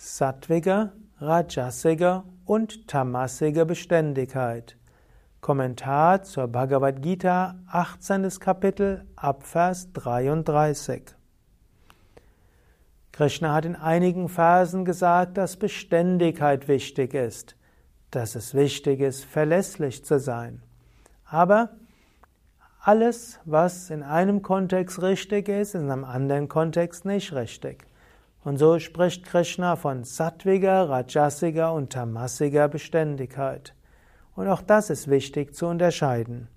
[0.00, 4.76] Sattwige, Rajasige und Tamasige Beständigkeit.
[5.40, 8.30] Kommentar zur Bhagavad Gita, 18.
[8.38, 11.02] Kapitel, Abvers 33.
[13.10, 17.56] Krishna hat in einigen Versen gesagt, dass Beständigkeit wichtig ist,
[18.12, 20.62] dass es wichtig ist, verlässlich zu sein.
[21.24, 21.70] Aber
[22.80, 27.87] alles, was in einem Kontext richtig ist, ist in einem anderen Kontext nicht richtig.
[28.44, 33.74] Und so spricht Krishna von sattwiger, rajasiger und tamasiger Beständigkeit.
[34.34, 36.48] Und auch das ist wichtig zu unterscheiden.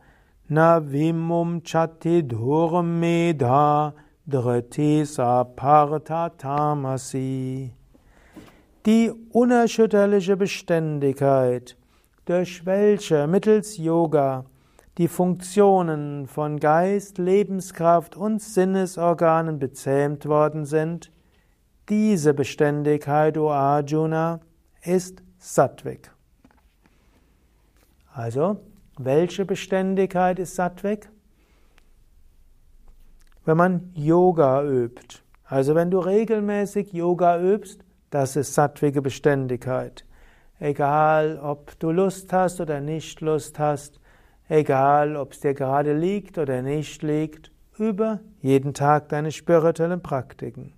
[0.50, 3.92] Na Vimum Chatidurmedha
[4.28, 7.72] Dhriti Sapartha Tamasi
[8.86, 11.76] Die unerschütterliche Beständigkeit,
[12.24, 14.44] durch welche mittels Yoga
[14.96, 21.10] die Funktionen von Geist, Lebenskraft und Sinnesorganen bezähmt worden sind,
[21.88, 24.40] diese Beständigkeit, o Arjuna,
[24.82, 26.10] ist Sattvik.
[28.12, 28.60] Also,
[28.98, 31.08] welche Beständigkeit ist Sattvik?
[33.44, 35.18] Wenn man Yoga übt.
[35.44, 40.04] Also wenn du regelmäßig Yoga übst, das ist sattvige Beständigkeit.
[40.58, 44.00] Egal, ob du Lust hast oder nicht Lust hast,
[44.48, 50.72] egal, ob es dir gerade liegt oder nicht liegt, übe jeden Tag deine spirituellen Praktiken.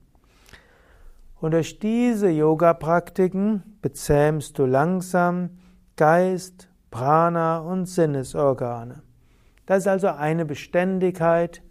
[1.39, 5.51] Und durch diese Yoga-Praktiken bezähmst du langsam
[5.97, 9.03] Geist, Prana und Sinnesorgane.
[9.67, 11.63] Das ist also eine Beständigkeit,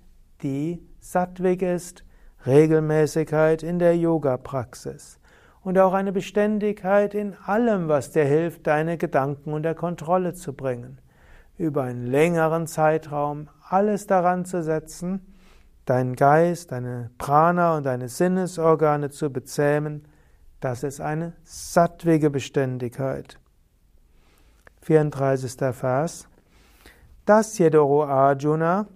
[0.43, 2.03] die sattwig ist,
[2.45, 5.19] Regelmäßigkeit in der Yoga-Praxis.
[5.63, 10.99] Und auch eine Beständigkeit in allem, was dir hilft, deine Gedanken unter Kontrolle zu bringen.
[11.57, 15.34] Über einen längeren Zeitraum alles daran zu setzen,
[15.85, 20.07] deinen Geist, deine Prana und deine Sinnesorgane zu bezähmen,
[20.59, 23.39] das ist eine sattwige Beständigkeit.
[24.81, 25.75] 34.
[25.75, 26.27] Vers.
[27.25, 28.87] Das jedoch, o Arjuna,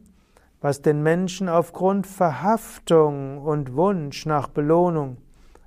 [0.62, 5.18] was den Menschen aufgrund Verhaftung und Wunsch nach Belohnung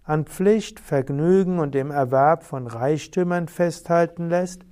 [0.05, 4.63] an Pflicht, Vergnügen und dem Erwerb von Reichtümern festhalten lässt,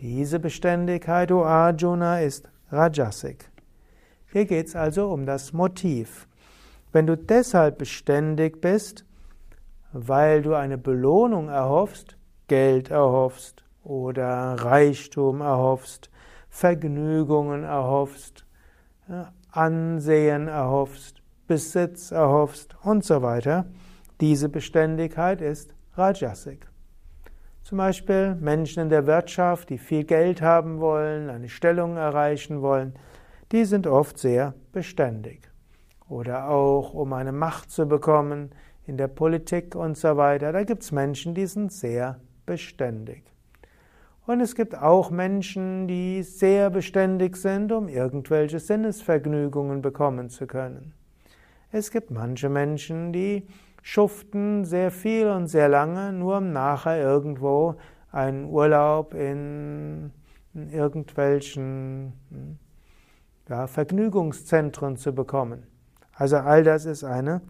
[0.00, 3.47] diese Beständigkeit, o Arjuna, ist Rajasik.
[4.30, 6.28] Hier geht es also um das Motiv.
[6.92, 9.04] Wenn du deshalb beständig bist,
[9.92, 12.16] weil du eine Belohnung erhoffst,
[12.46, 16.10] Geld erhoffst oder Reichtum erhoffst,
[16.50, 18.44] Vergnügungen erhoffst,
[19.50, 23.64] Ansehen erhoffst, Besitz erhoffst und so weiter,
[24.20, 26.66] diese Beständigkeit ist Rajasik.
[27.62, 32.94] Zum Beispiel Menschen in der Wirtschaft, die viel Geld haben wollen, eine Stellung erreichen wollen,
[33.52, 35.50] die sind oft sehr beständig.
[36.08, 38.50] Oder auch, um eine Macht zu bekommen
[38.86, 43.24] in der Politik und so weiter, da gibt es Menschen, die sind sehr beständig.
[44.26, 50.92] Und es gibt auch Menschen, die sehr beständig sind, um irgendwelche Sinnesvergnügungen bekommen zu können.
[51.70, 53.46] Es gibt manche Menschen, die
[53.82, 57.76] schuften sehr viel und sehr lange, nur um nachher irgendwo
[58.10, 60.12] einen Urlaub in,
[60.72, 62.58] irgendwelchen hm,
[63.48, 65.66] ja, Vergnügungszentren zu bekommen.
[66.14, 67.40] Also all das ist eine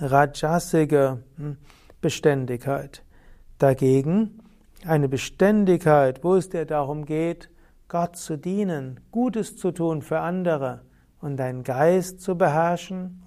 [0.00, 1.56] rajasige hm,
[2.00, 3.02] Beständigkeit.
[3.58, 4.40] Dagegen
[4.84, 7.50] eine Beständigkeit, wo es dir darum geht,
[7.88, 10.80] Gott zu dienen, Gutes zu tun für andere
[11.20, 13.22] und deinen Geist zu beherrschen,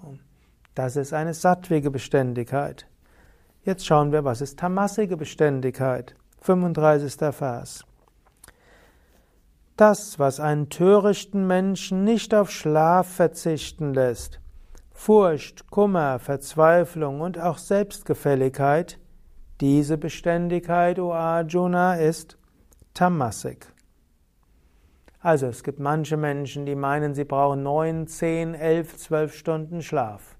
[0.74, 2.86] das ist eine sattwige Beständigkeit.
[3.62, 6.14] Jetzt schauen wir, was ist tamassige Beständigkeit.
[6.40, 7.34] 35.
[7.34, 7.84] Vers.
[9.76, 14.40] Das, was einen törichten Menschen nicht auf Schlaf verzichten lässt,
[14.92, 18.98] Furcht, Kummer, Verzweiflung und auch Selbstgefälligkeit,
[19.60, 22.38] Diese Beständigkeit, o Arjuna, ist
[22.92, 23.72] Tamasik.
[25.20, 30.36] Also es gibt manche Menschen, die meinen, sie brauchen neun, zehn, elf, zwölf Stunden Schlaf.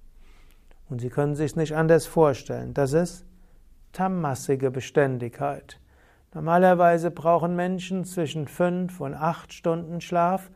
[0.88, 2.72] Und sie können sich nicht anders vorstellen.
[2.74, 3.24] Das ist
[3.92, 5.80] tamassige Beständigkeit.
[6.36, 10.50] Normalerweise brauchen Menschen zwischen fünf und acht Stunden Schlaf.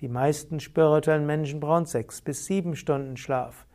[0.00, 3.66] Die meisten spirituellen Menschen brauchen sechs bis sieben Stunden Schlaf.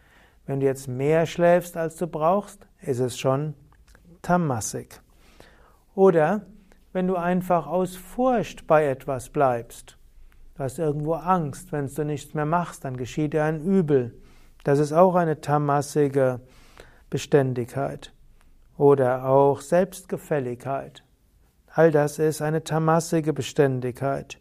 [0.47, 3.53] Wenn du jetzt mehr schläfst, als du brauchst, ist es schon
[4.23, 5.01] tamassig.
[5.93, 6.47] Oder
[6.93, 9.99] wenn du einfach aus Furcht bei etwas bleibst.
[10.55, 14.19] Du hast irgendwo Angst, wenn du nichts mehr machst, dann geschieht dir ein Übel.
[14.63, 16.39] Das ist auch eine tamassige
[17.11, 18.13] Beständigkeit.
[18.79, 21.03] Oder auch Selbstgefälligkeit.
[21.73, 24.37] All das ist eine tamassige Beständigkeit.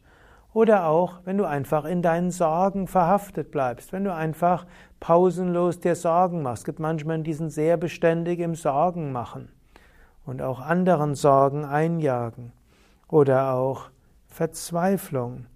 [0.52, 4.66] Oder auch, wenn du einfach in deinen Sorgen verhaftet bleibst, wenn du einfach
[4.98, 6.62] pausenlos dir Sorgen machst.
[6.62, 9.48] Es gibt manchmal diesen sehr beständig im Sorgen machen
[10.26, 12.52] und auch anderen Sorgen einjagen.
[13.08, 13.90] Oder auch
[14.26, 15.46] Verzweiflung.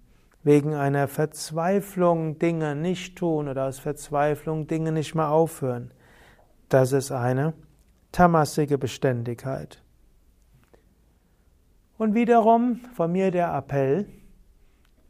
[0.43, 5.91] Wegen einer Verzweiflung Dinge nicht tun oder aus Verzweiflung Dinge nicht mehr aufhören.
[6.69, 7.53] Das ist eine
[8.11, 9.81] tamassige Beständigkeit.
[11.97, 14.05] Und wiederum von mir der Appell,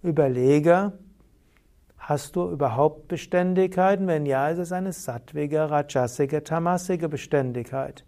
[0.03, 0.93] überlege,
[1.97, 4.05] hast du überhaupt Beständigkeiten?
[4.05, 8.05] Wenn ja, ist es eine sattwige, rajasige, tamasige Beständigkeit.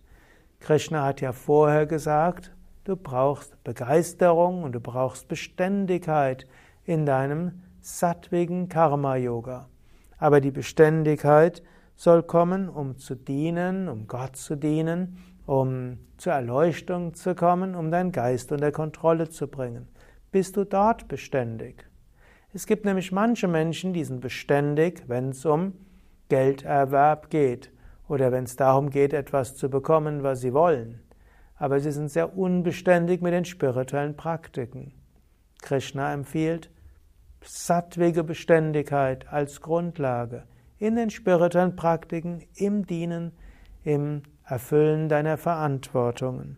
[0.59, 2.51] Krishna hat ja vorher gesagt,
[2.83, 6.45] du brauchst Begeisterung und du brauchst Beständigkeit
[6.85, 9.69] in deinem sattwigen Karma-Yoga.
[10.19, 11.63] Aber die Beständigkeit
[11.95, 15.17] soll kommen, um zu dienen, um Gott zu dienen
[15.47, 19.87] um zur Erleuchtung zu kommen, um deinen Geist unter Kontrolle zu bringen.
[20.31, 21.89] Bist du dort beständig?
[22.53, 25.73] Es gibt nämlich manche Menschen, die sind beständig, wenn es um
[26.29, 27.71] Gelderwerb geht
[28.09, 31.01] oder wenn es darum geht, etwas zu bekommen, was sie wollen.
[31.55, 34.93] Aber sie sind sehr unbeständig mit den spirituellen Praktiken.
[35.61, 36.69] Krishna empfiehlt
[37.41, 40.43] sattwige Beständigkeit als Grundlage
[40.77, 43.31] in den spirituellen Praktiken, im Dienen,
[43.83, 46.55] im Erfüllen deiner Verantwortungen.